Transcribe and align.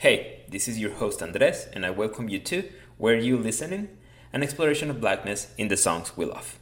Hey, 0.00 0.44
this 0.48 0.68
is 0.68 0.78
your 0.78 0.92
host 0.92 1.20
Andres, 1.24 1.66
and 1.72 1.84
I 1.84 1.90
welcome 1.90 2.28
you 2.28 2.38
to 2.38 2.70
Were 2.98 3.16
You 3.16 3.36
Listening? 3.36 3.88
An 4.32 4.44
exploration 4.44 4.90
of 4.90 5.00
blackness 5.00 5.48
in 5.58 5.66
the 5.66 5.76
songs 5.76 6.16
we 6.16 6.24
love. 6.24 6.56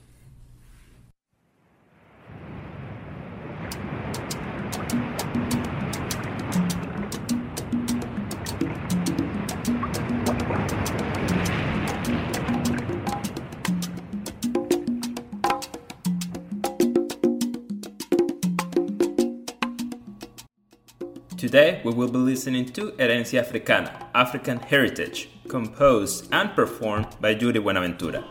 Today 21.57 21.81
we 21.85 21.91
will 21.95 22.09
be 22.09 22.19
listening 22.19 22.67
to 22.75 22.93
Herencia 22.99 23.41
Africana, 23.41 24.11
African 24.15 24.59
Heritage, 24.59 25.31
composed 25.49 26.29
and 26.31 26.55
performed 26.55 27.07
by 27.19 27.31
Yuri 27.31 27.61
Buenaventura. 27.61 28.23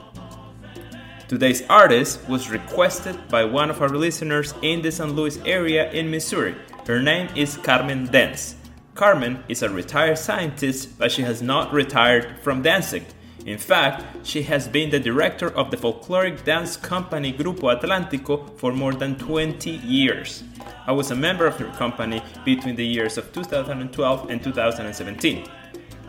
Today's 1.28 1.64
artist 1.68 2.20
was 2.30 2.52
requested 2.52 3.18
by 3.28 3.44
one 3.44 3.72
of 3.72 3.82
our 3.82 3.90
listeners 3.90 4.54
in 4.62 4.84
the 4.84 4.92
St. 4.92 5.16
Louis 5.16 5.40
area 5.44 5.92
in 5.92 6.12
Missouri. 6.12 6.56
Her 6.86 7.02
name 7.02 7.30
is 7.36 7.58
Carmen 7.58 8.06
Dance. 8.12 8.58
Carmen 8.94 9.44
is 9.50 9.64
a 9.64 9.70
retired 9.72 10.20
scientist, 10.20 10.96
but 11.00 11.12
she 11.12 11.24
has 11.24 11.42
not 11.42 11.74
retired 11.74 12.40
from 12.44 12.62
dancing. 12.62 13.08
In 13.44 13.58
fact, 13.58 14.06
she 14.24 14.44
has 14.44 14.68
been 14.68 14.92
the 14.92 15.00
director 15.00 15.50
of 15.50 15.72
the 15.72 15.78
folkloric 15.78 16.44
dance 16.44 16.78
company 16.78 17.34
Grupo 17.34 17.74
Atlántico 17.74 18.56
for 18.60 18.72
more 18.72 18.94
than 18.94 19.18
20 19.18 19.72
years. 19.72 20.44
I 20.88 20.92
was 20.92 21.10
a 21.10 21.16
member 21.16 21.48
of 21.48 21.58
her 21.58 21.72
company 21.78 22.22
between 22.44 22.76
the 22.76 22.86
years 22.86 23.18
of 23.18 23.34
2012 23.34 24.30
and 24.30 24.44
2017. 24.44 25.48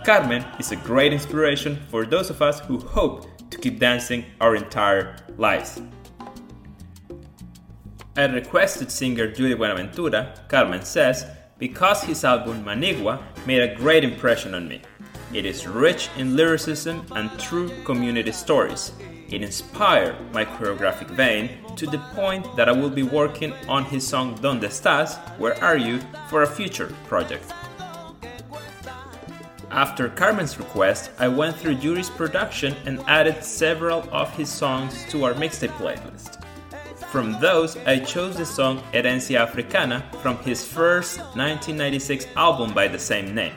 Carmen 0.05 0.45
is 0.59 0.71
a 0.71 0.77
great 0.77 1.15
inspiration 1.15 1.79
for 1.89 2.05
those 2.05 2.29
of 2.29 2.43
us 2.43 2.61
who 2.61 2.79
hope 2.79 3.27
to 3.51 3.57
keep 3.57 3.79
dancing 3.79 4.27
our 4.39 4.55
entire 4.55 5.17
lives. 5.39 5.81
I 8.17 8.27
requested 8.27 8.91
singer 8.91 9.33
Yuri 9.35 9.55
Buenaventura, 9.55 10.35
Carmen 10.49 10.83
says, 10.83 11.25
because 11.59 12.03
his 12.03 12.23
album 12.25 12.63
Manigua 12.63 13.23
made 13.47 13.63
a 13.63 13.75
great 13.75 14.05
impression 14.05 14.55
on 14.55 14.69
me. 14.69 14.83
It 15.33 15.47
is 15.47 15.67
rich 15.67 16.11
in 16.19 16.37
lyricism 16.37 17.07
and 17.13 17.31
true 17.39 17.71
community 17.85 18.33
stories. 18.33 18.93
It 19.29 19.43
inspired 19.43 20.17
my 20.33 20.45
choreographic 20.45 21.09
vein 21.09 21.51
to 21.75 21.87
the 21.87 21.99
point 22.15 22.55
that 22.55 22.69
I 22.69 22.73
will 22.73 22.91
be 22.91 23.03
working 23.03 23.53
on 23.69 23.85
his 23.85 24.07
song 24.07 24.39
Donde 24.41 24.63
Estás, 24.63 25.19
Where 25.39 25.63
Are 25.63 25.77
You, 25.77 26.01
for 26.29 26.43
a 26.43 26.47
future 26.47 26.95
project. 27.09 27.53
After 29.73 30.09
Carmen's 30.09 30.59
request, 30.59 31.11
I 31.19 31.27
went 31.27 31.57
through 31.57 31.77
Yuri's 31.77 32.09
production 32.09 32.77
and 32.87 33.01
added 33.09 33.43
several 33.43 34.09
of 34.13 34.33
his 34.37 34.49
songs 34.49 35.05
to 35.11 35.25
our 35.25 35.35
mixtape 35.35 35.77
playlist. 35.77 36.43
From 37.11 37.41
those, 37.41 37.77
I 37.79 37.99
chose 37.99 38.37
the 38.37 38.47
song 38.47 38.81
Herencia 38.93 39.41
Africana 39.41 40.05
from 40.23 40.39
his 40.39 40.65
first 40.65 41.19
1996 41.19 42.29
album 42.37 42.73
by 42.73 42.87
the 42.87 42.99
same 42.99 43.35
name. 43.35 43.55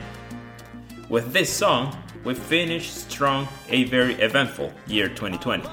With 1.08 1.32
this 1.32 1.52
song, 1.52 1.96
we 2.24 2.34
finished 2.34 3.10
strong 3.10 3.48
a 3.68 3.84
very 3.84 4.14
eventful 4.14 4.72
year 4.86 5.08
2020. 5.08 5.68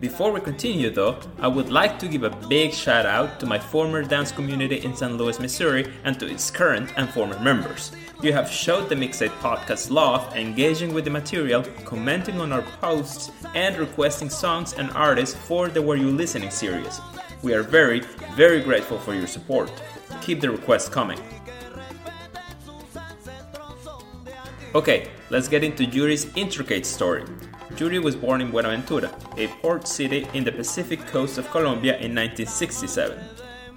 Before 0.00 0.32
we 0.32 0.40
continue 0.40 0.90
though, 0.90 1.18
I 1.38 1.48
would 1.48 1.70
like 1.70 1.98
to 1.98 2.08
give 2.08 2.22
a 2.22 2.30
big 2.48 2.72
shout 2.72 3.04
out 3.04 3.38
to 3.40 3.46
my 3.46 3.58
former 3.58 4.02
dance 4.02 4.32
community 4.32 4.82
in 4.82 4.96
St. 4.96 5.12
Louis, 5.16 5.38
Missouri, 5.38 5.92
and 6.04 6.18
to 6.18 6.26
its 6.26 6.50
current 6.50 6.92
and 6.96 7.08
former 7.10 7.38
members. 7.40 7.92
You 8.22 8.32
have 8.32 8.50
showed 8.50 8.88
the 8.88 8.94
Mixtape 8.94 9.36
podcast 9.40 9.90
love, 9.90 10.34
engaging 10.34 10.94
with 10.94 11.04
the 11.04 11.10
material, 11.10 11.62
commenting 11.84 12.40
on 12.40 12.52
our 12.52 12.62
posts, 12.80 13.30
and 13.54 13.76
requesting 13.76 14.30
songs 14.30 14.72
and 14.72 14.90
artists 14.92 15.36
for 15.36 15.68
the 15.68 15.82
Were 15.82 15.96
You 15.96 16.10
Listening 16.10 16.50
series. 16.50 17.00
We 17.42 17.54
are 17.54 17.62
very, 17.62 18.00
very 18.34 18.60
grateful 18.62 18.98
for 18.98 19.14
your 19.14 19.26
support. 19.26 19.70
Keep 20.22 20.40
the 20.40 20.50
requests 20.50 20.88
coming. 20.88 21.18
Okay, 24.72 25.10
let's 25.30 25.48
get 25.48 25.64
into 25.64 25.84
Yuri's 25.84 26.28
intricate 26.36 26.86
story. 26.86 27.24
Yuri 27.76 27.98
was 27.98 28.14
born 28.14 28.40
in 28.40 28.52
Buenaventura, 28.52 29.10
a 29.36 29.48
port 29.48 29.88
city 29.88 30.28
in 30.32 30.44
the 30.44 30.52
Pacific 30.52 31.04
coast 31.08 31.38
of 31.38 31.50
Colombia 31.50 31.94
in 31.94 32.14
1967. 32.14 33.18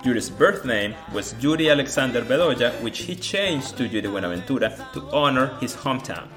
Yuri's 0.05 0.29
birth 0.29 0.65
name 0.65 0.93
was 1.11 1.33
Yuri 1.41 1.71
Alexander 1.71 2.21
Bedoya, 2.21 2.79
which 2.83 2.99
he 2.99 3.15
changed 3.15 3.75
to 3.77 3.87
Yuri 3.87 4.07
Buenaventura 4.07 4.69
to 4.93 5.01
honor 5.11 5.57
his 5.59 5.75
hometown. 5.75 6.27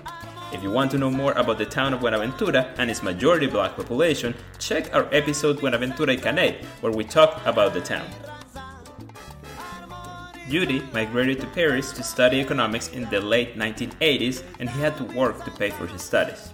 If 0.55 0.63
you 0.63 0.71
want 0.71 0.91
to 0.93 0.99
know 0.99 1.11
more 1.11 1.33
about 1.33 1.59
the 1.59 1.67
town 1.67 1.93
of 1.93 2.01
Buenaventura 2.01 2.73
and 2.79 2.91
its 2.91 3.03
majority 3.03 3.49
black 3.49 3.77
population, 3.77 4.35
check 4.59 4.95
our 4.95 5.07
episode 5.13 5.61
Buenaventura 5.61 6.15
y 6.15 6.17
Caney, 6.17 6.65
where 6.81 6.93
we 6.93 7.05
talk 7.05 7.45
about 7.45 7.75
the 7.75 7.83
town. 7.83 8.07
Yuri 10.49 10.81
migrated 10.93 11.41
to 11.41 11.47
Paris 11.49 11.91
to 11.91 12.05
study 12.05 12.41
economics 12.41 12.89
in 12.89 13.11
the 13.11 13.21
late 13.21 13.59
1980s 13.59 14.45
and 14.61 14.71
he 14.71 14.81
had 14.81 14.97
to 14.97 15.05
work 15.05 15.45
to 15.45 15.51
pay 15.51 15.71
for 15.71 15.89
his 15.89 16.03
studies. 16.03 16.53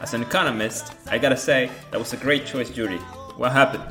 As 0.00 0.14
an 0.14 0.22
economist, 0.22 0.94
I 1.08 1.18
gotta 1.18 1.36
say, 1.36 1.70
that 1.90 1.98
was 1.98 2.14
a 2.14 2.16
great 2.16 2.46
choice, 2.46 2.74
Yuri. 2.74 2.96
What 3.36 3.52
happened? 3.52 3.84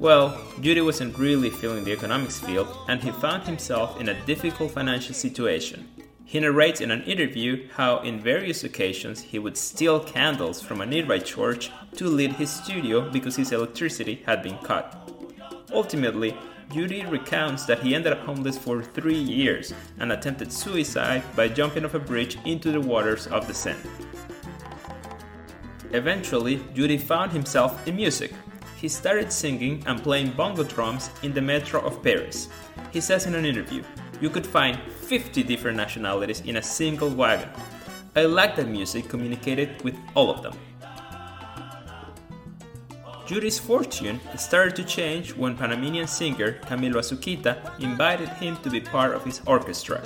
Well, 0.00 0.40
Yuri 0.60 0.82
wasn't 0.82 1.16
really 1.16 1.50
feeling 1.50 1.84
the 1.84 1.92
economics 1.92 2.40
field 2.40 2.68
and 2.88 3.00
he 3.00 3.12
found 3.12 3.44
himself 3.44 4.00
in 4.00 4.08
a 4.08 4.26
difficult 4.26 4.72
financial 4.72 5.14
situation. 5.14 5.88
He 6.24 6.40
narrates 6.40 6.80
in 6.80 6.90
an 6.90 7.04
interview 7.04 7.68
how, 7.74 8.00
in 8.00 8.18
various 8.18 8.64
occasions, 8.64 9.20
he 9.20 9.38
would 9.38 9.56
steal 9.56 10.00
candles 10.00 10.60
from 10.60 10.80
a 10.80 10.86
nearby 10.86 11.20
church 11.20 11.70
to 11.94 12.08
lit 12.08 12.32
his 12.32 12.50
studio 12.50 13.08
because 13.08 13.36
his 13.36 13.52
electricity 13.52 14.24
had 14.26 14.42
been 14.42 14.58
cut. 14.58 15.08
Ultimately, 15.72 16.36
Yuri 16.72 17.06
recounts 17.06 17.64
that 17.64 17.80
he 17.80 17.94
ended 17.94 18.12
up 18.12 18.20
homeless 18.20 18.58
for 18.58 18.82
three 18.82 19.18
years 19.18 19.72
and 19.98 20.12
attempted 20.12 20.52
suicide 20.52 21.22
by 21.34 21.48
jumping 21.48 21.84
off 21.84 21.94
a 21.94 21.98
bridge 21.98 22.38
into 22.44 22.72
the 22.72 22.80
waters 22.80 23.26
of 23.28 23.46
the 23.46 23.54
Seine. 23.54 23.78
Eventually, 25.92 26.60
Yuri 26.74 26.98
found 26.98 27.32
himself 27.32 27.86
in 27.86 27.96
music. 27.96 28.32
He 28.76 28.88
started 28.88 29.32
singing 29.32 29.82
and 29.86 30.02
playing 30.02 30.32
bongo 30.32 30.64
drums 30.64 31.10
in 31.22 31.32
the 31.32 31.40
metro 31.40 31.80
of 31.80 32.02
Paris. 32.02 32.48
He 32.92 33.00
says 33.00 33.26
in 33.26 33.34
an 33.34 33.46
interview, 33.46 33.82
You 34.20 34.28
could 34.28 34.46
find 34.46 34.78
50 35.06 35.42
different 35.44 35.76
nationalities 35.76 36.40
in 36.40 36.56
a 36.56 36.62
single 36.62 37.08
wagon. 37.08 37.48
I 38.16 38.22
like 38.22 38.56
that 38.56 38.68
music 38.68 39.08
communicated 39.08 39.82
with 39.82 39.96
all 40.14 40.30
of 40.30 40.42
them. 40.42 40.54
Yuri's 43.28 43.58
fortune 43.58 44.20
started 44.36 44.76
to 44.76 44.84
change 44.84 45.34
when 45.34 45.56
Panamanian 45.56 46.06
singer 46.06 46.60
Camilo 46.62 47.02
Azuquita 47.02 47.58
invited 47.80 48.28
him 48.28 48.56
to 48.58 48.70
be 48.70 48.80
part 48.80 49.14
of 49.14 49.24
his 49.24 49.40
orchestra. 49.46 50.00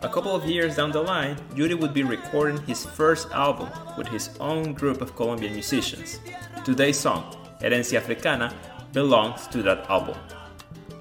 A 0.00 0.08
couple 0.08 0.34
of 0.34 0.46
years 0.46 0.76
down 0.76 0.90
the 0.90 1.02
line, 1.02 1.36
Yuri 1.54 1.74
would 1.74 1.92
be 1.92 2.02
recording 2.02 2.58
his 2.62 2.84
first 2.84 3.30
album 3.32 3.68
with 3.98 4.08
his 4.08 4.30
own 4.40 4.72
group 4.72 5.02
of 5.02 5.14
Colombian 5.14 5.52
musicians. 5.52 6.20
Today's 6.64 6.98
song, 6.98 7.36
Herencia 7.60 7.98
Africana, 7.98 8.54
belongs 8.92 9.46
to 9.48 9.62
that 9.62 9.88
album. 9.90 10.16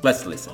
Let's 0.02 0.26
listen. 0.26 0.54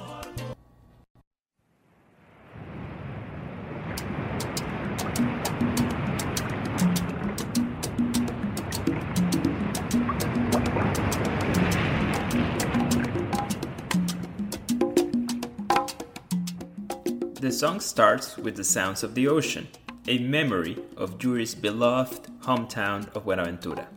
The 17.40 17.54
song 17.54 17.80
starts 17.80 18.36
with 18.36 18.58
the 18.58 18.66
sounds 18.66 19.02
of 19.02 19.16
the 19.16 19.30
ocean, 19.30 19.70
a 20.10 20.18
memory 20.20 20.78
of 20.98 21.24
Yuri's 21.24 21.56
beloved 21.56 22.24
hometown 22.42 23.08
of 23.16 23.24
Buenaventura. 23.24 23.88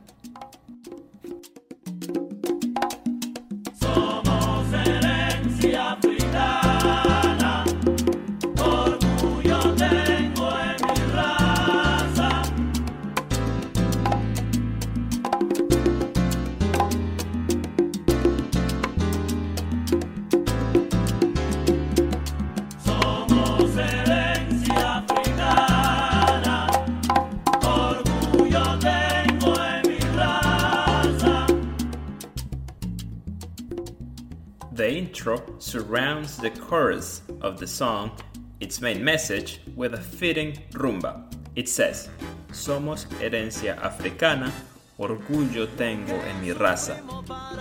The 34.75 34.91
intro 34.91 35.43
surrounds 35.59 36.39
the 36.39 36.49
chorus 36.49 37.21
of 37.43 37.61
the 37.61 37.67
song 37.67 38.13
its 38.59 38.81
main 38.81 39.05
message 39.05 39.61
with 39.77 39.93
a 39.93 40.01
fitting 40.01 40.55
rumba. 40.73 41.31
It 41.55 41.69
says, 41.69 42.09
Somos 42.53 43.05
herencia 43.21 43.77
africana, 43.83 44.51
orgullo 44.99 45.69
tengo 45.77 46.15
en 46.15 46.41
mi 46.41 46.55
raza. 46.55 47.03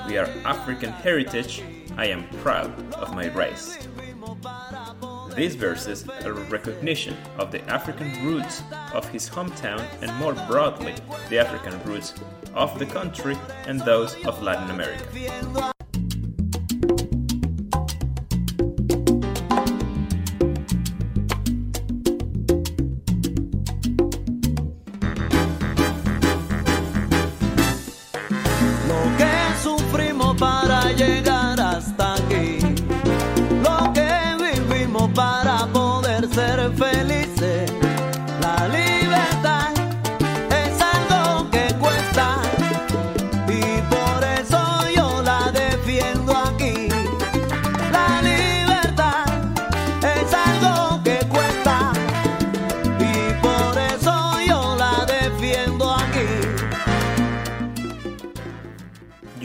We 0.07 0.17
are 0.17 0.29
African 0.45 0.91
heritage, 0.91 1.61
I 1.97 2.05
am 2.05 2.29
proud 2.41 2.71
of 2.93 3.13
my 3.13 3.27
race. 3.33 3.77
These 5.35 5.55
verses 5.55 6.07
are 6.23 6.31
a 6.31 6.49
recognition 6.49 7.17
of 7.37 7.51
the 7.51 7.61
African 7.69 8.25
roots 8.25 8.63
of 8.93 9.09
his 9.09 9.29
hometown 9.29 9.85
and 10.01 10.15
more 10.15 10.33
broadly, 10.47 10.95
the 11.29 11.39
African 11.39 11.77
roots 11.83 12.13
of 12.53 12.79
the 12.79 12.85
country 12.85 13.37
and 13.67 13.81
those 13.81 14.15
of 14.25 14.41
Latin 14.41 14.69
America. 14.69 15.70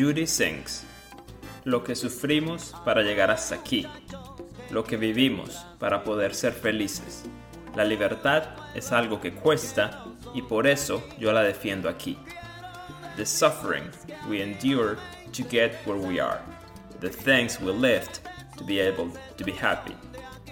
Judy 0.07 0.29
sings, 0.29 0.85
lo 1.65 1.83
que 1.83 1.97
sufrimos 1.97 2.73
para 2.85 3.03
llegar 3.03 3.29
hasta 3.29 3.57
aquí, 3.57 3.89
lo 4.71 4.85
que 4.85 4.97
vivimos 4.97 5.67
para 5.81 6.05
poder 6.05 6.33
ser 6.33 6.53
felices. 6.53 7.25
La 7.75 7.83
libertad 7.83 8.45
es 8.77 8.93
algo 8.93 9.21
que 9.21 9.33
cuesta 9.33 10.05
y 10.33 10.43
por 10.43 10.69
eso 10.69 11.03
yo 11.19 11.33
la 11.33 11.43
defiendo 11.43 11.89
aquí. 11.89 12.17
The 13.17 13.27
suffering 13.27 13.91
we 14.29 14.41
endure 14.41 14.97
to 15.33 15.43
get 15.43 15.75
where 15.85 15.99
we 15.99 16.21
are, 16.21 16.41
the 17.01 17.11
things 17.11 17.61
we 17.61 17.73
lift 17.73 18.21
to 18.59 18.65
be 18.65 18.79
able 18.79 19.11
to 19.37 19.45
be 19.45 19.51
happy. 19.51 19.97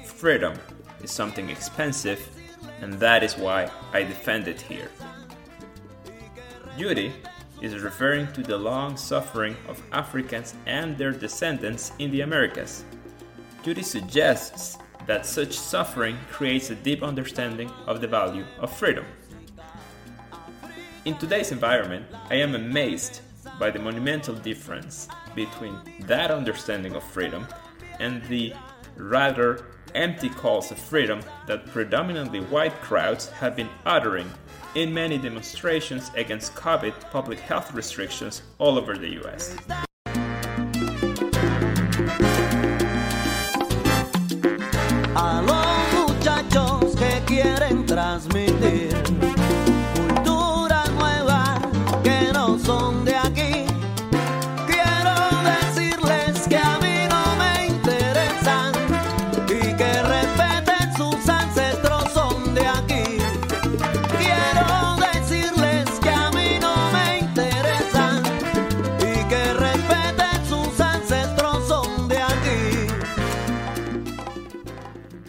Freedom 0.05 0.55
is 1.01 1.13
something 1.13 1.49
expensive, 1.49 2.19
and 2.83 2.95
that 2.95 3.23
is 3.23 3.39
why 3.39 3.71
I 3.93 4.03
defend 4.03 4.49
it 4.49 4.61
here. 4.61 4.91
Judy 6.77 7.13
is 7.65 7.83
referring 7.83 8.31
to 8.33 8.43
the 8.43 8.57
long 8.57 8.97
suffering 8.97 9.57
of 9.69 9.83
Africans 9.93 10.55
and 10.67 10.97
their 10.99 11.13
descendants 11.13 11.93
in 11.99 12.11
the 12.11 12.21
Americas. 12.21 12.85
Yuri 13.65 13.83
suggests 13.83 14.77
that 15.07 15.25
such 15.25 15.53
suffering 15.59 16.19
creates 16.31 16.71
a 16.71 16.75
deep 16.75 17.03
understanding 17.03 17.71
of 17.87 18.01
the 18.01 18.07
value 18.07 18.45
of 18.59 18.71
freedom. 18.71 19.05
In 21.07 21.17
today's 21.17 21.53
environment, 21.53 22.07
I 22.31 22.37
am 22.37 22.55
amazed 22.55 23.21
by 23.59 23.71
the 23.71 23.79
monumental 23.79 24.35
difference 24.35 25.09
between 25.35 25.79
that 26.01 26.31
understanding 26.31 26.95
of 26.95 27.03
freedom 27.03 27.47
and 27.99 28.23
the 28.25 28.53
rather 28.97 29.67
empty 29.95 30.29
calls 30.29 30.71
of 30.71 30.79
freedom 30.79 31.21
that 31.47 31.67
predominantly 31.67 32.41
white 32.41 32.75
crowds 32.83 33.29
have 33.31 33.57
been 33.57 33.69
uttering 33.87 34.31
in 34.75 34.93
many 34.93 35.19
demonstrations 35.19 36.11
against 36.17 36.55
COVID 36.55 37.11
public 37.11 37.39
health 37.39 37.73
restrictions 37.75 38.43
all 38.59 38.79
over 38.79 38.97
the 38.97 39.21
US. 39.23 39.57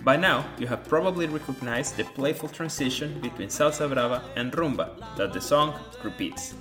By 0.06 0.18
now, 0.18 0.46
you 0.60 0.68
have 0.68 0.88
probably 0.88 1.26
recognized 1.26 1.98
the 1.98 2.04
playful 2.04 2.48
transition 2.48 3.20
between 3.22 3.50
salsa 3.50 3.92
brava 3.92 4.22
and 4.36 4.52
rumba 4.52 4.92
that 5.18 5.34
the 5.34 5.42
song 5.42 5.74
repeats. 6.04 6.54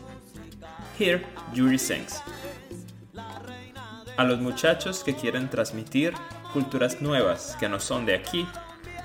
Here, 0.96 1.20
Yuri 1.52 1.76
sings. 1.76 2.22
A 4.16 4.24
los 4.24 4.38
muchachos 4.38 5.04
que 5.04 5.12
quieren 5.12 5.50
transmitir 5.50 6.14
culturas 6.54 7.02
nuevas 7.02 7.54
que 7.60 7.68
no 7.68 7.78
son 7.78 8.06
de 8.06 8.14
aquí, 8.14 8.46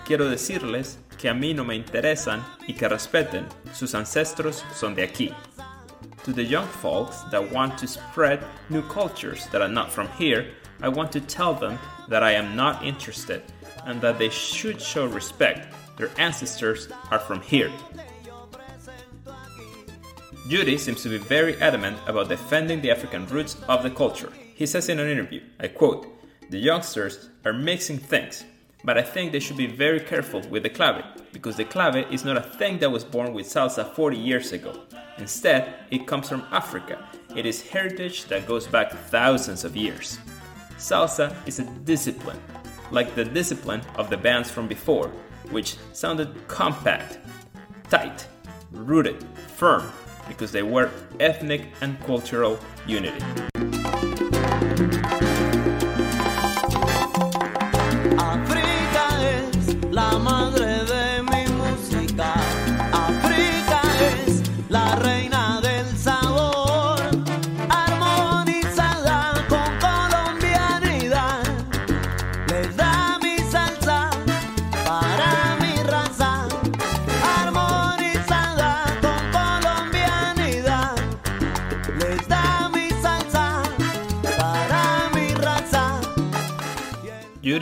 quiero 0.05 0.29
decirles 0.29 0.99
que 1.17 1.27
a 1.27 1.33
mí 1.33 1.53
no 1.53 1.65
me 1.65 1.75
interesan 1.75 2.41
y 2.65 2.75
que 2.75 2.87
respeten, 2.87 3.45
sus 3.73 3.93
ancestros 3.93 4.63
son 4.73 4.95
de 4.95 5.03
aquí. 5.03 5.35
To 6.23 6.31
the 6.31 6.45
young 6.45 6.67
folks 6.81 7.23
that 7.31 7.51
want 7.51 7.77
to 7.79 7.87
spread 7.87 8.39
new 8.69 8.83
cultures 8.83 9.47
that 9.47 9.61
are 9.61 9.67
not 9.67 9.91
from 9.91 10.07
here, 10.17 10.45
I 10.81 10.87
want 10.87 11.11
to 11.11 11.19
tell 11.19 11.53
them 11.53 11.77
that 12.07 12.23
I 12.23 12.31
am 12.31 12.55
not 12.55 12.85
interested 12.85 13.43
and 13.85 14.01
that 14.01 14.17
they 14.19 14.29
should 14.29 14.81
show 14.81 15.05
respect. 15.05 15.73
Their 15.97 16.11
ancestors 16.17 16.87
are 17.11 17.19
from 17.19 17.41
here. 17.41 17.71
Yuri 20.47 20.77
seems 20.77 21.03
to 21.03 21.09
be 21.09 21.17
very 21.17 21.55
adamant 21.61 21.97
about 22.07 22.29
defending 22.29 22.81
the 22.81 22.89
African 22.89 23.25
roots 23.27 23.55
of 23.67 23.83
the 23.83 23.89
culture. 23.91 24.31
He 24.55 24.65
says 24.65 24.89
in 24.89 24.99
an 24.99 25.07
interview, 25.07 25.41
I 25.59 25.67
quote, 25.67 26.07
The 26.49 26.57
youngsters 26.57 27.29
are 27.45 27.53
mixing 27.53 27.97
things, 27.99 28.43
but 28.83 28.97
I 28.97 29.01
think 29.01 29.31
they 29.31 29.39
should 29.39 29.57
be 29.57 29.67
very 29.67 29.99
careful 29.99 30.41
with 30.49 30.63
the 30.63 30.69
clave, 30.69 31.03
because 31.33 31.55
the 31.55 31.65
clave 31.65 32.11
is 32.11 32.25
not 32.25 32.37
a 32.37 32.41
thing 32.41 32.79
that 32.79 32.91
was 32.91 33.03
born 33.03 33.33
with 33.33 33.45
salsa 33.45 33.93
40 33.93 34.17
years 34.17 34.51
ago. 34.51 34.73
Instead, 35.17 35.75
it 35.91 36.07
comes 36.07 36.29
from 36.29 36.45
Africa. 36.51 37.07
It 37.35 37.45
is 37.45 37.61
heritage 37.61 38.25
that 38.25 38.47
goes 38.47 38.65
back 38.65 38.91
thousands 38.91 39.63
of 39.63 39.75
years. 39.75 40.17
Salsa 40.77 41.35
is 41.45 41.59
a 41.59 41.65
discipline, 41.83 42.39
like 42.91 43.15
the 43.15 43.25
discipline 43.25 43.81
of 43.95 44.09
the 44.09 44.17
bands 44.17 44.49
from 44.49 44.67
before, 44.67 45.09
which 45.51 45.77
sounded 45.93 46.47
compact, 46.47 47.19
tight, 47.89 48.27
rooted, 48.71 49.23
firm, 49.55 49.91
because 50.27 50.51
they 50.51 50.63
were 50.63 50.91
ethnic 51.19 51.63
and 51.81 51.99
cultural 52.01 52.59
unity. 52.85 53.23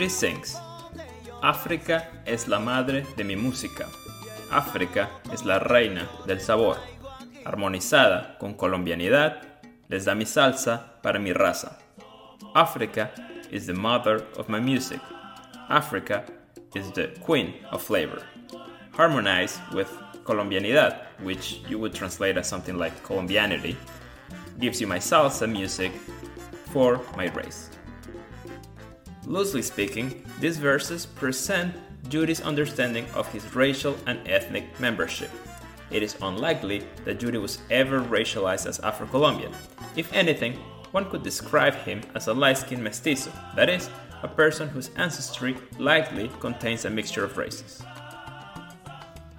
Sings. 0.08 0.58
África 1.42 2.10
es 2.24 2.48
la 2.48 2.58
madre 2.58 3.06
de 3.16 3.24
mi 3.24 3.36
música. 3.36 3.86
África 4.50 5.10
es 5.32 5.44
la 5.44 5.58
reina 5.58 6.08
del 6.26 6.40
sabor. 6.40 6.78
Armonizada 7.44 8.36
con 8.38 8.54
colombianidad, 8.54 9.42
les 9.88 10.04
da 10.04 10.14
mi 10.14 10.24
salsa 10.24 11.00
para 11.02 11.18
mi 11.18 11.32
raza. 11.32 11.78
Africa 12.54 13.10
is 13.50 13.66
the 13.66 13.74
mother 13.74 14.26
of 14.36 14.48
my 14.48 14.60
music. 14.60 15.00
Africa 15.68 16.24
is 16.74 16.90
the 16.92 17.08
queen 17.20 17.54
of 17.70 17.82
flavor. 17.82 18.22
Harmonized 18.92 19.60
with 19.72 19.88
colombianidad, 20.24 21.06
which 21.22 21.60
you 21.68 21.78
would 21.78 21.94
translate 21.94 22.36
as 22.36 22.48
something 22.48 22.76
like 22.76 23.02
colombianity, 23.02 23.76
gives 24.58 24.80
you 24.80 24.86
my 24.86 24.98
salsa 24.98 25.48
music 25.48 25.92
for 26.72 27.00
my 27.16 27.26
race. 27.28 27.70
Loosely 29.28 29.60
speaking, 29.60 30.24
these 30.40 30.56
verses 30.56 31.04
present 31.04 31.74
Yuri's 32.10 32.40
understanding 32.40 33.04
of 33.14 33.30
his 33.30 33.54
racial 33.54 33.94
and 34.06 34.26
ethnic 34.26 34.64
membership. 34.80 35.30
It 35.90 36.02
is 36.02 36.16
unlikely 36.22 36.84
that 37.04 37.20
Yuri 37.20 37.36
was 37.36 37.58
ever 37.70 38.00
racialized 38.00 38.66
as 38.66 38.80
Afro 38.80 39.06
Colombian. 39.06 39.52
If 39.96 40.10
anything, 40.14 40.54
one 40.92 41.10
could 41.10 41.22
describe 41.22 41.74
him 41.74 42.00
as 42.14 42.28
a 42.28 42.32
light 42.32 42.56
skinned 42.56 42.82
mestizo, 42.82 43.30
that 43.54 43.68
is, 43.68 43.90
a 44.22 44.28
person 44.28 44.66
whose 44.66 44.90
ancestry 44.96 45.58
likely 45.78 46.30
contains 46.40 46.86
a 46.86 46.90
mixture 46.90 47.22
of 47.22 47.36
races. 47.36 47.82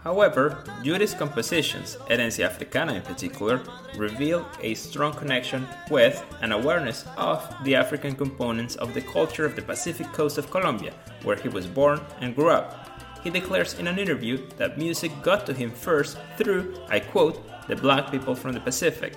However, 0.03 0.63
Yuri's 0.81 1.13
compositions, 1.13 1.97
Herencia 2.09 2.45
Africana 2.45 2.93
in 2.93 3.01
particular, 3.01 3.61
reveal 3.97 4.47
a 4.61 4.73
strong 4.73 5.13
connection 5.13 5.67
with 5.91 6.23
and 6.41 6.53
awareness 6.53 7.05
of 7.17 7.53
the 7.65 7.75
African 7.75 8.15
components 8.15 8.75
of 8.75 8.93
the 8.93 9.01
culture 9.01 9.45
of 9.45 9.55
the 9.55 9.61
Pacific 9.61 10.07
coast 10.13 10.37
of 10.37 10.49
Colombia, 10.51 10.93
where 11.23 11.35
he 11.35 11.49
was 11.49 11.67
born 11.67 11.99
and 12.21 12.33
grew 12.33 12.49
up. 12.49 12.87
He 13.23 13.29
declares 13.29 13.73
in 13.73 13.87
an 13.87 13.99
interview 13.99 14.47
that 14.55 14.77
music 14.77 15.11
got 15.21 15.45
to 15.45 15.53
him 15.53 15.69
first 15.69 16.17
through, 16.37 16.77
I 16.87 17.01
quote, 17.01 17.43
the 17.67 17.75
black 17.75 18.09
people 18.09 18.35
from 18.35 18.53
the 18.53 18.61
Pacific. 18.61 19.13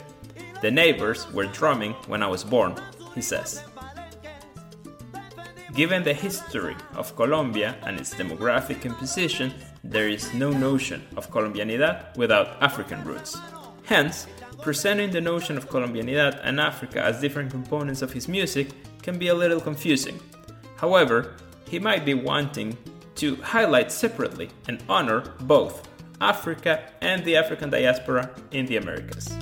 The 0.60 0.70
neighbors 0.70 1.32
were 1.32 1.46
drumming 1.46 1.92
when 2.08 2.24
I 2.24 2.26
was 2.26 2.42
born, 2.42 2.74
he 3.14 3.22
says. 3.22 3.62
Given 5.74 6.02
the 6.02 6.12
history 6.12 6.76
of 6.94 7.14
Colombia 7.14 7.76
and 7.82 7.98
its 7.98 8.14
demographic 8.14 8.82
composition, 8.82 9.54
there 9.84 10.08
is 10.08 10.32
no 10.32 10.50
notion 10.50 11.02
of 11.16 11.30
Colombianidad 11.30 12.16
without 12.16 12.62
African 12.62 13.02
roots. 13.04 13.36
Hence, 13.84 14.26
presenting 14.60 15.10
the 15.10 15.20
notion 15.20 15.56
of 15.56 15.68
Colombianidad 15.68 16.40
and 16.44 16.60
Africa 16.60 17.02
as 17.02 17.20
different 17.20 17.50
components 17.50 18.00
of 18.00 18.12
his 18.12 18.28
music 18.28 18.68
can 19.02 19.18
be 19.18 19.28
a 19.28 19.34
little 19.34 19.60
confusing. 19.60 20.20
However, 20.76 21.34
he 21.68 21.78
might 21.78 22.04
be 22.04 22.14
wanting 22.14 22.76
to 23.16 23.36
highlight 23.36 23.90
separately 23.90 24.50
and 24.68 24.82
honor 24.88 25.20
both 25.40 25.88
Africa 26.20 26.88
and 27.00 27.24
the 27.24 27.36
African 27.36 27.68
diaspora 27.68 28.30
in 28.52 28.66
the 28.66 28.76
Americas. 28.76 29.36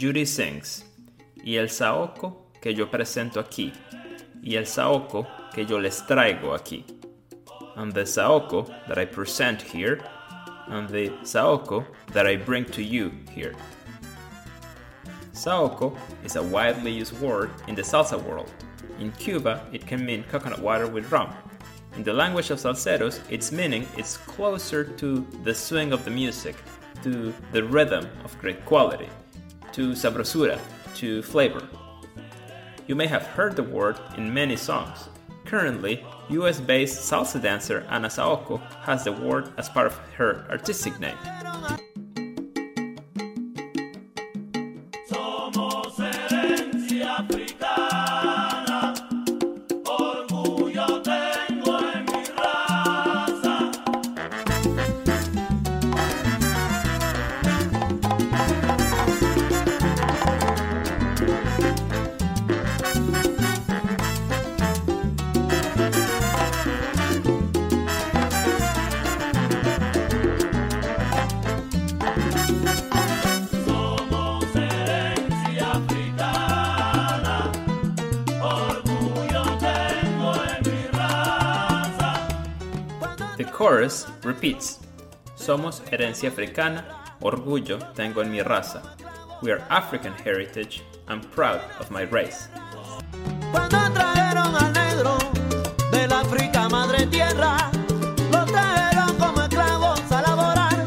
Yuri 0.00 0.24
sings, 0.24 0.82
y 1.44 1.56
el 1.56 1.68
saoco 1.68 2.46
que 2.58 2.72
yo 2.72 2.90
presento 2.90 3.38
aquí, 3.38 3.70
y 4.42 4.56
el 4.56 4.64
saoco 4.64 5.26
que 5.52 5.66
yo 5.66 5.78
les 5.78 6.06
traigo 6.06 6.54
aquí. 6.54 6.86
And 7.76 7.92
the 7.92 8.06
saoco 8.06 8.66
that 8.88 8.98
I 8.98 9.04
present 9.04 9.60
here, 9.60 10.00
and 10.68 10.88
the 10.88 11.10
saoco 11.22 11.84
that 12.14 12.26
I 12.26 12.36
bring 12.36 12.64
to 12.72 12.82
you 12.82 13.12
here. 13.30 13.54
Saoco 15.34 15.94
is 16.24 16.36
a 16.36 16.42
widely 16.42 16.92
used 16.92 17.20
word 17.20 17.50
in 17.68 17.74
the 17.74 17.82
salsa 17.82 18.18
world. 18.22 18.50
In 19.00 19.12
Cuba, 19.12 19.66
it 19.70 19.86
can 19.86 20.06
mean 20.06 20.24
coconut 20.30 20.60
water 20.60 20.86
with 20.86 21.12
rum. 21.12 21.34
In 21.94 22.04
the 22.04 22.14
language 22.14 22.50
of 22.50 22.58
salseros, 22.58 23.20
its 23.30 23.52
meaning 23.52 23.86
is 23.98 24.16
closer 24.16 24.82
to 24.82 25.26
the 25.44 25.54
swing 25.54 25.92
of 25.92 26.06
the 26.06 26.10
music, 26.10 26.56
to 27.02 27.34
the 27.52 27.64
rhythm 27.64 28.08
of 28.24 28.38
great 28.38 28.64
quality 28.64 29.10
to 29.72 29.92
sabrosura, 29.92 30.58
to 30.96 31.22
flavor. 31.22 31.66
You 32.86 32.94
may 32.94 33.06
have 33.06 33.26
heard 33.26 33.56
the 33.56 33.62
word 33.62 33.98
in 34.16 34.34
many 34.34 34.56
songs. 34.56 35.08
Currently, 35.44 36.04
US 36.30 36.60
based 36.60 37.10
salsa 37.10 37.40
dancer 37.40 37.86
Ana 37.88 38.08
Saoko 38.08 38.60
has 38.82 39.04
the 39.04 39.12
word 39.12 39.52
as 39.58 39.68
part 39.68 39.86
of 39.86 39.96
her 40.16 40.46
artistic 40.50 40.98
name. 41.00 41.18
Chorus 83.60 84.06
repeats 84.22 84.78
Somos 85.36 85.82
herencia 85.90 86.30
africana, 86.30 86.82
orgullo 87.20 87.78
tengo 87.94 88.22
en 88.22 88.32
mi 88.32 88.40
raza. 88.40 88.80
We 89.42 89.52
are 89.52 89.62
African 89.68 90.14
heritage, 90.14 90.82
I'm 91.06 91.20
proud 91.20 91.60
of 91.78 91.90
my 91.90 92.04
race. 92.04 92.48
Cuando 93.52 93.76
trajeron 93.92 94.56
al 94.56 94.72
negro 94.72 95.18
de 95.92 96.08
la 96.08 96.20
África 96.20 96.70
madre 96.70 97.06
tierra, 97.08 97.70
lo 98.32 98.46
trajeron 98.46 99.18
como 99.18 99.42
esclavos 99.42 100.10
a 100.10 100.22
laborar 100.22 100.82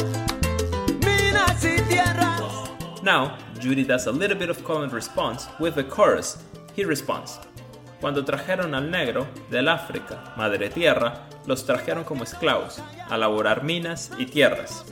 minas 1.06 1.64
y 1.64 1.80
tierras. 1.88 2.42
Now, 3.04 3.38
Yuri 3.62 3.84
does 3.84 4.08
a 4.08 4.12
little 4.12 4.36
bit 4.36 4.50
of 4.50 4.64
call 4.64 4.82
and 4.82 4.92
response 4.92 5.48
with 5.60 5.76
the 5.76 5.84
chorus. 5.84 6.40
He 6.76 6.86
responds, 6.86 7.38
Cuando 8.04 8.26
trajeron 8.26 8.76
al 8.76 8.92
negro 8.92 9.28
del 9.50 9.70
África, 9.70 10.34
madre 10.36 10.70
tierra, 10.70 11.26
los 11.46 11.66
trajeron 11.66 12.04
como 12.04 12.26
esclavos 12.26 12.82
a 13.10 13.18
laborar 13.18 13.64
minas 13.64 14.12
y 14.18 14.26
tierras. 14.26 14.84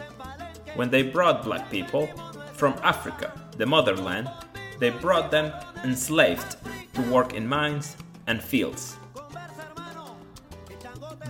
When 0.77 0.89
they 0.89 1.03
brought 1.03 1.43
black 1.43 1.69
people 1.69 2.07
from 2.53 2.73
Africa, 2.81 3.33
the 3.57 3.65
motherland, 3.65 4.29
they 4.79 4.91
brought 4.91 5.29
them 5.29 5.51
enslaved 5.83 6.55
to 6.93 7.01
work 7.11 7.33
in 7.33 7.45
mines 7.45 7.97
and 8.27 8.41
fields. 8.41 8.95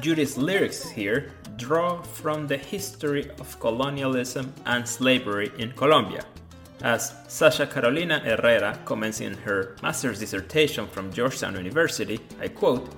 Judy's 0.02 0.38
lyrics 0.38 0.88
here 0.88 1.32
draw 1.58 2.04
from 2.04 2.46
the 2.46 2.58
history 2.58 3.32
of 3.40 3.60
colonialism 3.60 4.54
and 4.68 4.88
slavery 4.88 5.52
in 5.58 5.72
Colombia, 5.72 6.26
as 6.84 7.14
Sasha 7.28 7.68
Carolina 7.68 8.20
Herrera 8.20 8.78
comments 8.86 9.22
in 9.22 9.34
her 9.40 9.76
master's 9.84 10.20
dissertation 10.20 10.88
from 10.88 11.12
Georgetown 11.12 11.56
University, 11.56 12.20
I 12.40 12.48
quote, 12.48 12.90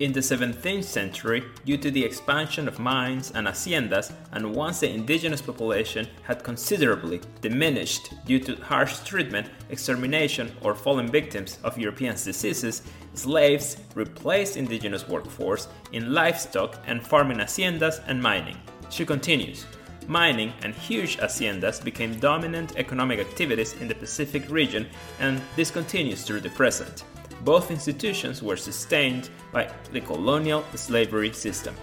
in 0.00 0.12
the 0.12 0.20
17th 0.20 0.84
century, 0.84 1.44
due 1.64 1.76
to 1.76 1.90
the 1.90 2.04
expansion 2.04 2.66
of 2.66 2.80
mines 2.80 3.30
and 3.34 3.46
haciendas, 3.46 4.12
and 4.32 4.54
once 4.54 4.80
the 4.80 4.90
indigenous 4.90 5.40
population 5.40 6.08
had 6.22 6.42
considerably 6.42 7.20
diminished 7.40 8.12
due 8.26 8.40
to 8.40 8.56
harsh 8.56 8.98
treatment, 9.00 9.48
extermination, 9.70 10.50
or 10.62 10.74
fallen 10.74 11.06
victims 11.06 11.58
of 11.62 11.78
European 11.78 12.14
diseases, 12.16 12.82
slaves 13.14 13.76
replaced 13.94 14.56
indigenous 14.56 15.06
workforce 15.06 15.68
in 15.92 16.12
livestock 16.12 16.82
and 16.86 17.06
farming 17.06 17.38
haciendas 17.38 18.02
and 18.08 18.20
mining. 18.20 18.56
She 18.90 19.06
continues 19.06 19.64
mining, 20.08 20.52
and 20.62 20.74
huge 20.74 21.16
haciendas 21.18 21.82
became 21.82 22.18
dominant 22.18 22.76
economic 22.76 23.18
activities 23.18 23.74
in 23.80 23.88
the 23.88 23.94
Pacific 23.94 24.48
region, 24.50 24.86
and 25.20 25.40
this 25.56 25.70
continues 25.70 26.22
through 26.24 26.40
the 26.40 26.50
present. 26.50 27.04
Both 27.42 27.70
institutions 27.70 28.42
were 28.42 28.56
sustained 28.56 29.30
by 29.52 29.70
the 29.92 30.00
colonial 30.00 30.64
slavery 30.74 31.32
system. 31.32 31.74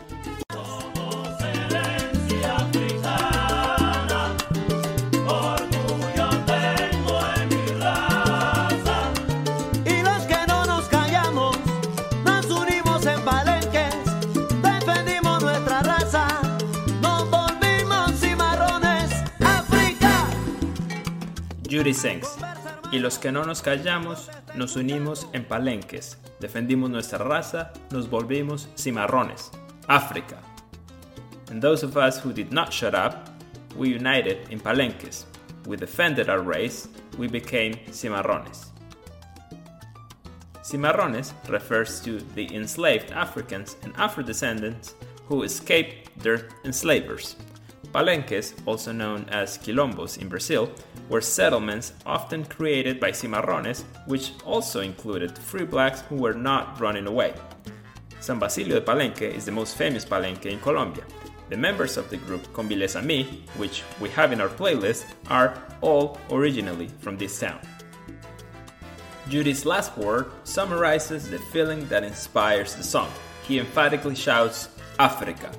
Sings. 21.89 22.37
Y 22.91 22.99
los 22.99 23.17
que 23.17 23.31
no 23.31 23.43
nos 23.43 23.63
callamos, 23.63 24.29
nos 24.53 24.75
unimos 24.75 25.27
en 25.33 25.45
palenques, 25.45 26.17
defendimos 26.39 26.91
nuestra 26.91 27.17
raza, 27.17 27.73
nos 27.89 28.07
volvimos 28.07 28.67
cimarrones. 28.75 29.49
África. 29.87 30.37
And 31.49 31.59
those 31.59 31.83
of 31.83 31.97
us 31.97 32.19
who 32.19 32.33
did 32.33 32.53
not 32.53 32.71
shut 32.71 32.93
up, 32.93 33.29
we 33.75 33.89
united 33.89 34.47
in 34.51 34.59
palenques. 34.59 35.25
We 35.65 35.75
defended 35.75 36.29
our 36.29 36.41
race, 36.41 36.87
we 37.17 37.27
became 37.27 37.73
cimarrones. 37.89 38.67
Cimarrones 40.61 41.33
refers 41.49 41.99
to 42.01 42.19
the 42.35 42.53
enslaved 42.53 43.11
Africans 43.11 43.75
and 43.81 43.93
Afro 43.97 44.23
descendants 44.23 44.93
who 45.25 45.41
escaped 45.41 46.15
their 46.19 46.47
enslavers. 46.63 47.35
Palenques, 47.91 48.53
also 48.65 48.91
known 48.91 49.25
as 49.29 49.57
quilombos 49.57 50.17
in 50.21 50.29
Brazil, 50.29 50.69
were 51.11 51.21
settlements 51.21 51.91
often 52.05 52.45
created 52.45 52.97
by 52.97 53.11
cimarrones, 53.11 53.83
which 54.05 54.31
also 54.45 54.79
included 54.79 55.37
free 55.37 55.65
blacks 55.65 55.99
who 56.07 56.15
were 56.15 56.33
not 56.33 56.79
running 56.79 57.05
away. 57.05 57.33
San 58.21 58.39
Basilio 58.39 58.79
de 58.79 58.85
Palenque 58.85 59.23
is 59.23 59.43
the 59.43 59.51
most 59.51 59.75
famous 59.75 60.05
palenque 60.05 60.45
in 60.45 60.59
Colombia. 60.61 61.03
The 61.49 61.57
members 61.57 61.97
of 61.97 62.09
the 62.09 62.15
group 62.15 62.43
Kombilesa 62.53 63.03
Mi, 63.03 63.43
which 63.57 63.83
we 63.99 64.07
have 64.11 64.31
in 64.31 64.39
our 64.39 64.47
playlist, 64.47 65.03
are 65.29 65.61
all 65.81 66.17
originally 66.29 66.87
from 67.01 67.17
this 67.17 67.37
town. 67.37 67.59
Yuri's 69.27 69.65
last 69.65 69.97
word 69.97 70.31
summarizes 70.45 71.29
the 71.29 71.39
feeling 71.39 71.85
that 71.89 72.05
inspires 72.05 72.73
the 72.75 72.83
song. 72.83 73.11
He 73.45 73.59
emphatically 73.59 74.15
shouts, 74.15 74.69
Africa. 74.97 75.51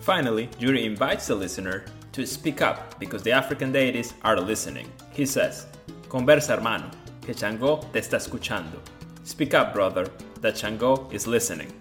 Finally, 0.00 0.50
Yuri 0.58 0.84
invites 0.84 1.26
the 1.28 1.34
listener 1.34 1.84
to 2.12 2.26
speak 2.26 2.60
up 2.60 2.98
because 2.98 3.22
the 3.22 3.32
African 3.32 3.72
deities 3.72 4.12
are 4.22 4.38
listening. 4.38 4.90
He 5.12 5.24
says, 5.24 5.66
Conversa, 6.08 6.56
hermano, 6.56 6.90
que 7.22 7.34
Chango 7.34 7.80
te 7.92 8.00
está 8.00 8.16
escuchando. 8.18 8.78
Speak 9.24 9.54
up, 9.54 9.72
brother, 9.72 10.06
that 10.40 10.54
Chango 10.54 11.10
is 11.12 11.26
listening. 11.26 11.72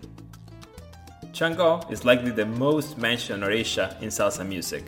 Chango 1.34 1.90
is 1.92 2.06
likely 2.06 2.32
the 2.32 2.46
most 2.46 2.98
mentioned 2.98 3.44
Orisha 3.44 4.02
in 4.02 4.10
salsa 4.10 4.48
music. 4.48 4.86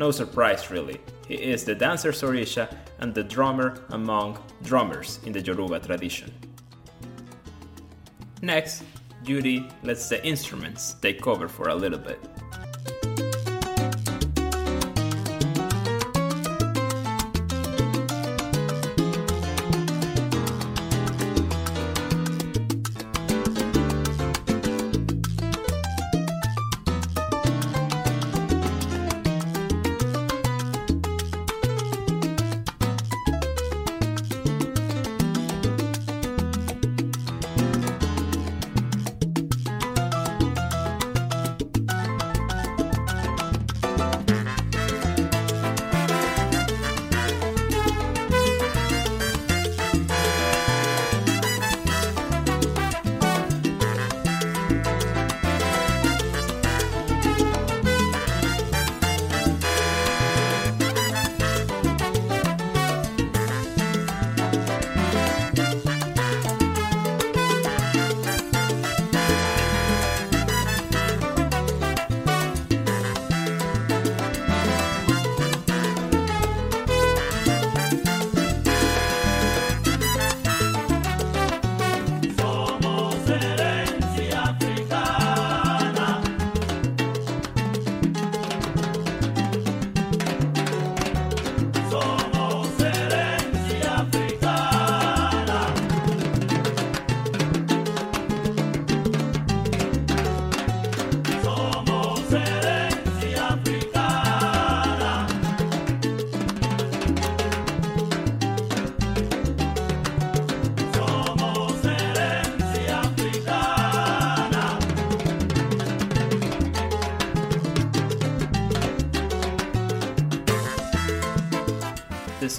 No 0.00 0.10
surprise, 0.10 0.70
really. 0.70 1.00
He 1.28 1.34
is 1.34 1.64
the 1.64 1.74
dancer 1.74 2.10
Orisha 2.10 2.68
and 2.98 3.14
the 3.14 3.22
drummer 3.22 3.80
among 3.90 4.38
drummers 4.62 5.20
in 5.24 5.32
the 5.32 5.40
Yoruba 5.40 5.78
tradition. 5.78 6.32
Next, 8.42 8.82
Yuri 9.24 9.68
lets 9.82 10.08
the 10.08 10.24
instruments 10.26 10.94
take 10.94 11.26
over 11.26 11.48
for 11.48 11.68
a 11.68 11.74
little 11.74 11.98
bit. 11.98 12.20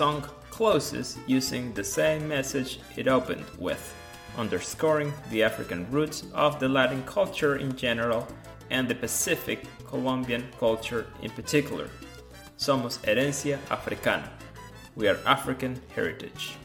Song 0.04 0.22
closes 0.50 1.18
using 1.28 1.74
the 1.74 1.84
same 2.00 2.28
message 2.28 2.78
it 2.98 3.08
opened 3.08 3.46
with, 3.58 3.84
underscoring 4.38 5.13
the 5.32 5.42
African 5.42 5.89
roots 5.92 6.26
of 6.34 6.60
the 6.60 6.68
Latin 6.68 7.02
culture 7.04 7.56
in 7.56 7.74
general 7.78 8.28
and 8.70 8.86
the 8.86 8.96
Pacific 8.96 9.60
Colombian 9.88 10.44
culture 10.60 11.06
in 11.22 11.32
particular. 11.32 11.88
Somos 12.58 13.00
herencia 13.06 13.58
africana. 13.72 14.30
We 14.98 15.08
are 15.08 15.20
African 15.26 15.80
heritage. 15.96 16.58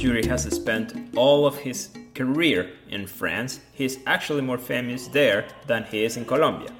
Yuri 0.00 0.26
has 0.26 0.44
spent 0.44 0.94
all 1.14 1.44
of 1.46 1.58
his 1.58 1.90
career 2.14 2.70
in 2.88 3.06
France, 3.06 3.60
he's 3.70 3.98
actually 4.06 4.40
more 4.40 4.56
famous 4.56 5.08
there 5.08 5.46
than 5.66 5.84
he 5.84 6.04
is 6.04 6.16
in 6.16 6.24
Colombia. 6.24 6.70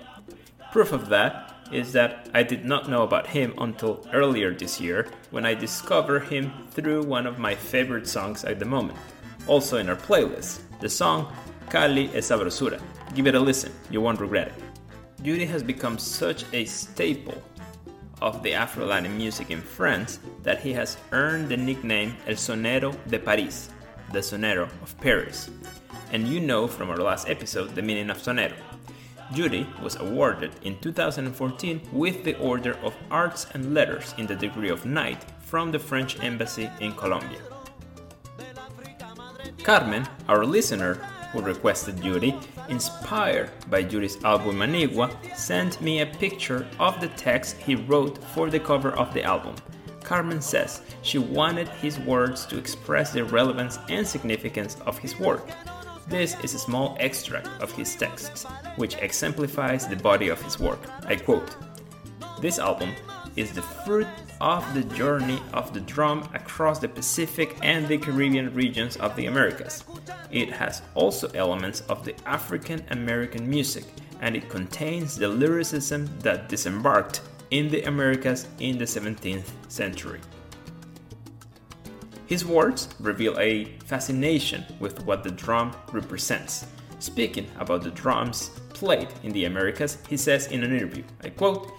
Proof 0.73 0.93
of 0.93 1.11
that 1.11 1.55
is 1.71 1.93
that 1.93 2.31
I 2.33 2.43
did 2.43 2.65
not 2.65 2.89
know 2.89 3.03
about 3.03 3.27
him 3.27 3.53
until 3.59 4.07
earlier 4.15 4.55
this 4.55 4.81
year 4.81 5.07
when 5.33 5.45
I 5.45 5.53
discovered 5.53 6.25
him 6.25 6.51
through 6.71 7.03
one 7.03 7.27
of 7.27 7.39
my 7.39 7.55
favorite 7.55 8.09
songs 8.09 8.43
at 8.45 8.59
the 8.59 8.65
moment, 8.65 8.99
also 9.47 9.77
in 9.77 9.91
our 9.91 9.97
playlist, 9.97 10.61
the 10.81 10.89
song 10.89 11.31
Cali 11.69 12.09
es 12.15 12.31
Sabrosura. 12.31 12.81
Give 13.15 13.27
it 13.27 13.35
a 13.35 13.41
listen, 13.41 13.73
you 13.91 14.01
won't 14.01 14.21
regret 14.21 14.49
it. 14.49 14.55
Yuri 15.23 15.45
has 15.45 15.63
become 15.63 15.99
such 15.99 16.47
a 16.55 16.65
staple 16.65 17.43
of 18.21 18.43
the 18.43 18.55
Afro 18.55 18.87
Latin 18.87 19.17
music 19.17 19.51
in 19.51 19.61
France 19.61 20.19
that 20.43 20.61
he 20.61 20.73
has 20.73 20.97
earned 21.13 21.49
the 21.49 21.57
nickname 21.57 22.17
El 22.27 22.35
Sonero 22.35 22.95
de 23.09 23.19
Paris, 23.19 23.71
the 24.13 24.21
Sonero 24.21 24.69
of 24.83 24.97
Paris. 25.01 25.51
And 26.13 26.27
you 26.27 26.41
know 26.41 26.67
from 26.67 26.91
our 26.91 26.97
last 26.97 27.29
episode 27.29 27.75
the 27.75 27.83
meaning 27.83 28.11
of 28.11 28.19
sonero. 28.19 28.57
Yuri 29.33 29.67
was 29.81 29.97
awarded 29.97 30.51
in 30.63 30.79
2014 30.81 31.81
with 31.93 32.25
the 32.25 32.37
Order 32.39 32.77
of 32.83 32.95
Arts 33.11 33.47
and 33.55 33.73
Letters 33.75 34.15
in 34.19 34.27
the 34.27 34.35
degree 34.35 34.71
of 34.71 34.85
Knight 34.85 35.25
from 35.41 35.71
the 35.71 35.79
French 35.79 36.21
Embassy 36.21 36.69
in 36.81 36.93
Colombia. 36.95 37.39
Carmen, 39.63 40.09
our 40.29 40.45
listener 40.45 40.99
who 41.33 41.41
requested 41.41 42.03
Yuri, 42.05 42.35
inspired 42.69 43.51
by 43.69 43.79
Yuri's 43.79 44.23
album 44.25 44.57
Manigua, 44.57 45.11
sent 45.37 45.81
me 45.81 46.01
a 46.01 46.07
picture 46.07 46.67
of 46.79 47.01
the 47.01 47.09
text 47.09 47.57
he 47.59 47.75
wrote 47.75 48.23
for 48.35 48.51
the 48.51 48.61
cover 48.61 48.91
of 48.93 49.13
the 49.15 49.23
album. 49.23 49.55
Carmen 50.03 50.41
says 50.41 50.83
she 51.03 51.19
wanted 51.19 51.69
his 51.69 51.99
words 52.01 52.45
to 52.47 52.59
express 52.59 53.13
the 53.13 53.25
relevance 53.25 53.79
and 53.89 54.07
significance 54.07 54.77
of 54.87 54.99
his 54.99 55.19
work. 55.19 55.47
This 56.09 56.35
is 56.43 56.55
a 56.55 56.59
small 56.59 56.97
extract 56.99 57.49
of 57.63 57.71
his 57.71 57.95
texts, 57.95 58.45
which 58.77 58.97
exemplifies 58.97 59.87
the 59.87 59.95
body 59.97 60.29
of 60.29 60.43
his 60.43 60.59
work. 60.59 60.81
I 61.07 61.15
quote 61.15 61.55
This 62.41 62.59
album 62.59 62.91
is 63.37 63.53
the 63.53 63.63
fruit 63.63 64.09
of 64.41 64.65
the 64.75 64.83
journey 64.95 65.41
of 65.53 65.73
the 65.73 65.81
drum 65.81 66.29
across 66.35 66.79
the 66.81 66.89
Pacific 66.89 67.57
and 67.63 67.87
the 67.87 67.99
Caribbean 67.99 68.53
regions 68.55 68.97
of 68.97 69.15
the 69.15 69.27
Americas. 69.27 69.85
It 70.31 70.53
has 70.53 70.83
also 70.95 71.29
elements 71.35 71.83
of 71.89 72.05
the 72.05 72.15
African 72.27 72.85
American 72.91 73.49
music, 73.49 73.85
and 74.21 74.37
it 74.37 74.49
contains 74.49 75.17
the 75.17 75.29
lyricism 75.29 76.09
that 76.21 76.49
disembarked 76.49 77.23
in 77.51 77.69
the 77.69 77.83
Americas 77.83 78.47
in 78.61 78.79
the 78.79 78.85
17th 78.85 79.51
century. 79.69 80.21
His 82.27 82.45
words 82.45 82.89
reveal 83.01 83.37
a 83.41 83.65
fascination 83.87 84.65
with 84.79 85.05
what 85.05 85.25
the 85.25 85.33
drum 85.33 85.75
represents. 85.91 86.65
Speaking 87.01 87.49
about 87.59 87.83
the 87.83 87.91
drums 87.91 88.51
played 88.69 89.09
in 89.25 89.33
the 89.33 89.47
Americas, 89.47 89.99
he 90.09 90.17
says 90.17 90.47
in 90.47 90.63
an 90.63 90.73
interview, 90.73 91.03
I 91.25 91.31
quote, 91.31 91.73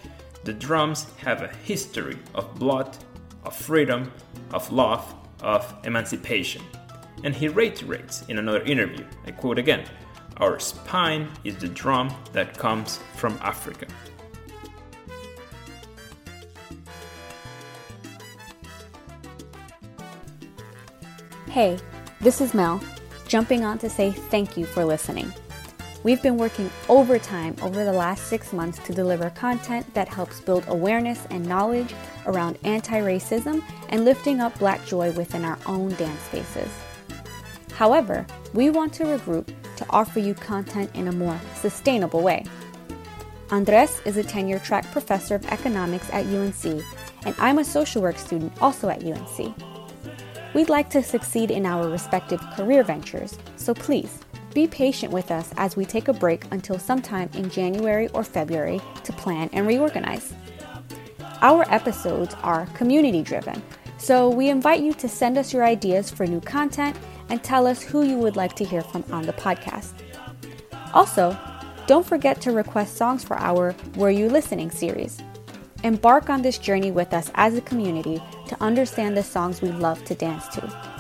The 0.44 0.52
drums 0.52 1.06
have 1.18 1.42
a 1.42 1.56
history 1.64 2.18
of 2.36 2.54
blood, 2.56 2.98
of 3.46 3.56
freedom, 3.56 4.12
of 4.52 4.70
love, 4.74 5.16
of 5.42 5.74
emancipation. 5.86 6.64
And 7.24 7.36
he 7.36 7.48
reiterates 7.48 8.24
in 8.28 8.38
another 8.40 8.62
interview, 8.64 9.06
I 9.26 9.32
quote 9.32 9.60
again, 9.60 9.86
Our 10.38 10.60
spine 10.60 11.30
is 11.44 11.58
the 11.58 11.68
drum 11.68 12.14
that 12.34 12.58
comes 12.58 13.00
from 13.16 13.38
Africa. 13.42 13.88
Hey, 21.48 21.78
this 22.22 22.40
is 22.40 22.54
Mel, 22.54 22.82
jumping 23.28 23.66
on 23.66 23.78
to 23.80 23.90
say 23.90 24.12
thank 24.12 24.56
you 24.56 24.66
for 24.66 24.86
listening. 24.86 25.34
We've 26.04 26.22
been 26.22 26.38
working 26.38 26.72
overtime 26.90 27.56
over 27.62 27.84
the 27.84 27.92
last 27.94 28.28
six 28.28 28.54
months 28.54 28.80
to 28.86 28.94
deliver 28.94 29.30
content 29.32 29.94
that 29.94 30.08
helps 30.08 30.40
build 30.40 30.64
awareness 30.68 31.28
and 31.30 31.46
knowledge 31.46 31.94
around 32.26 32.58
anti 32.64 33.00
racism 33.00 33.62
and 33.90 34.06
lifting 34.06 34.40
up 34.40 34.58
black 34.58 34.84
joy 34.86 35.12
within 35.12 35.46
our 35.46 35.60
own 35.68 35.94
dance 35.96 36.22
spaces. 36.22 36.70
However, 37.82 38.28
we 38.54 38.70
want 38.70 38.94
to 38.94 39.06
regroup 39.06 39.48
to 39.78 39.86
offer 39.90 40.20
you 40.20 40.36
content 40.36 40.92
in 40.94 41.08
a 41.08 41.12
more 41.12 41.42
sustainable 41.56 42.22
way. 42.22 42.46
Andres 43.50 44.04
is 44.06 44.18
a 44.18 44.24
tenure 44.24 44.60
track 44.60 44.86
professor 44.92 45.34
of 45.34 45.48
economics 45.48 46.08
at 46.14 46.28
UNC, 46.28 46.84
and 47.26 47.34
I'm 47.40 47.58
a 47.58 47.64
social 47.66 48.04
work 48.04 48.20
student 48.20 48.54
also 48.62 48.90
at 48.90 49.04
UNC. 49.04 49.56
We'd 50.54 50.70
like 50.70 50.92
to 50.92 51.02
succeed 51.02 51.50
in 51.50 51.66
our 51.66 51.90
respective 51.90 52.40
career 52.54 52.84
ventures, 52.84 53.36
so 53.56 53.74
please 53.74 54.20
be 54.54 54.68
patient 54.68 55.12
with 55.12 55.32
us 55.32 55.52
as 55.58 55.76
we 55.76 55.84
take 55.84 56.08
a 56.08 56.14
break 56.14 56.46
until 56.52 56.78
sometime 56.78 57.32
in 57.34 57.50
January 57.50 58.10
or 58.10 58.24
February 58.24 58.80
to 59.06 59.12
plan 59.14 59.50
and 59.54 59.66
reorganize. 59.66 60.36
Our 61.42 61.66
episodes 61.74 62.36
are 62.44 62.68
community 62.76 63.24
driven, 63.24 63.60
so 63.98 64.30
we 64.30 64.50
invite 64.50 64.82
you 64.82 64.94
to 64.94 65.10
send 65.10 65.40
us 65.40 65.52
your 65.52 65.64
ideas 65.64 66.12
for 66.12 66.28
new 66.28 66.42
content 66.42 66.96
and 67.32 67.42
tell 67.42 67.66
us 67.66 67.82
who 67.82 68.04
you 68.04 68.18
would 68.18 68.36
like 68.36 68.56
to 68.58 68.66
hear 68.66 68.82
from 68.82 69.06
on 69.10 69.26
the 69.26 69.34
podcast. 69.34 69.94
Also, 70.94 71.38
don't 71.88 72.06
forget 72.06 72.42
to 72.42 72.52
request 72.52 72.98
songs 72.98 73.24
for 73.24 73.38
our 73.38 73.74
Were 73.96 74.12
You 74.12 74.28
Listening 74.28 74.70
series. 74.70 75.18
Embark 75.86 76.30
on 76.30 76.42
this 76.42 76.58
journey 76.58 76.92
with 76.92 77.14
us 77.14 77.32
as 77.36 77.56
a 77.56 77.62
community 77.62 78.22
to 78.48 78.62
understand 78.62 79.16
the 79.16 79.24
songs 79.24 79.62
we 79.62 79.72
love 79.72 80.04
to 80.06 80.14
dance 80.14 80.46
to. 80.50 80.92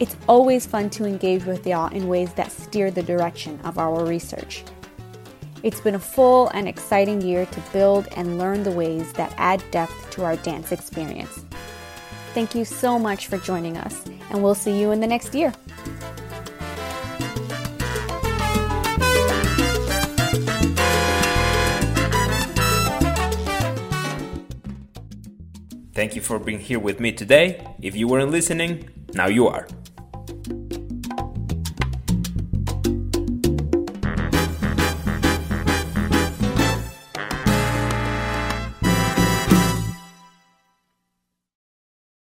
It's 0.00 0.16
always 0.28 0.66
fun 0.66 0.90
to 0.90 1.04
engage 1.04 1.44
with 1.44 1.64
y'all 1.64 1.92
in 1.92 2.08
ways 2.08 2.34
that 2.34 2.50
steer 2.50 2.90
the 2.90 3.02
direction 3.02 3.60
of 3.62 3.78
our 3.78 4.04
research. 4.04 4.64
It's 5.62 5.80
been 5.80 5.94
a 5.94 6.00
full 6.00 6.48
and 6.48 6.68
exciting 6.68 7.20
year 7.20 7.46
to 7.46 7.60
build 7.72 8.08
and 8.16 8.38
learn 8.38 8.64
the 8.64 8.72
ways 8.72 9.12
that 9.12 9.32
add 9.38 9.62
depth 9.70 10.10
to 10.10 10.24
our 10.24 10.36
dance 10.36 10.72
experience. 10.72 11.44
Thank 12.34 12.54
you 12.54 12.64
so 12.64 12.98
much 12.98 13.28
for 13.28 13.38
joining 13.38 13.76
us, 13.76 14.04
and 14.30 14.42
we'll 14.42 14.54
see 14.54 14.78
you 14.78 14.92
in 14.92 15.00
the 15.00 15.06
next 15.06 15.34
year. 15.34 15.52
Thank 25.98 26.14
you 26.14 26.22
for 26.22 26.38
being 26.38 26.60
here 26.60 26.78
with 26.78 27.00
me 27.00 27.10
today. 27.10 27.60
If 27.82 27.96
you 27.96 28.06
weren't 28.06 28.30
listening, 28.30 28.88
now 29.14 29.26
you 29.26 29.48
are. 29.48 29.66